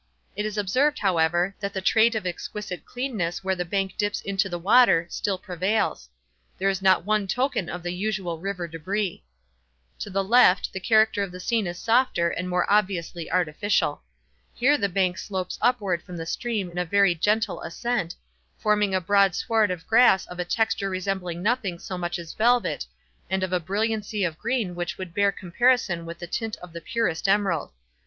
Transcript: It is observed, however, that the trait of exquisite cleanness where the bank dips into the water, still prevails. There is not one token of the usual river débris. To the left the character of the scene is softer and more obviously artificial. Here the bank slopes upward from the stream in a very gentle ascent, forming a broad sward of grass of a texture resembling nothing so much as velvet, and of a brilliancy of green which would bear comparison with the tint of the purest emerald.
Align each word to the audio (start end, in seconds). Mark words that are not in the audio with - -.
It 0.35 0.47
is 0.47 0.57
observed, 0.57 0.97
however, 0.97 1.53
that 1.59 1.75
the 1.75 1.79
trait 1.79 2.15
of 2.15 2.25
exquisite 2.25 2.85
cleanness 2.85 3.43
where 3.43 3.53
the 3.53 3.63
bank 3.63 3.97
dips 3.99 4.19
into 4.21 4.49
the 4.49 4.57
water, 4.57 5.05
still 5.11 5.37
prevails. 5.37 6.09
There 6.57 6.69
is 6.69 6.81
not 6.81 7.05
one 7.05 7.27
token 7.27 7.69
of 7.69 7.83
the 7.83 7.93
usual 7.93 8.39
river 8.39 8.67
débris. 8.67 9.21
To 9.99 10.09
the 10.09 10.23
left 10.23 10.73
the 10.73 10.79
character 10.79 11.21
of 11.21 11.31
the 11.31 11.39
scene 11.39 11.67
is 11.67 11.77
softer 11.77 12.29
and 12.31 12.49
more 12.49 12.65
obviously 12.67 13.31
artificial. 13.31 14.01
Here 14.55 14.75
the 14.75 14.89
bank 14.89 15.19
slopes 15.19 15.59
upward 15.61 16.01
from 16.01 16.17
the 16.17 16.25
stream 16.25 16.71
in 16.71 16.79
a 16.79 16.83
very 16.83 17.13
gentle 17.13 17.61
ascent, 17.61 18.15
forming 18.57 18.95
a 18.95 19.01
broad 19.01 19.35
sward 19.35 19.69
of 19.69 19.85
grass 19.85 20.25
of 20.25 20.39
a 20.39 20.45
texture 20.45 20.89
resembling 20.89 21.43
nothing 21.43 21.77
so 21.77 21.95
much 21.95 22.17
as 22.17 22.33
velvet, 22.33 22.87
and 23.29 23.43
of 23.43 23.53
a 23.53 23.59
brilliancy 23.59 24.23
of 24.23 24.39
green 24.39 24.73
which 24.73 24.97
would 24.97 25.13
bear 25.13 25.31
comparison 25.31 26.07
with 26.07 26.17
the 26.17 26.25
tint 26.25 26.55
of 26.55 26.73
the 26.73 26.81
purest 26.81 27.27
emerald. 27.27 27.71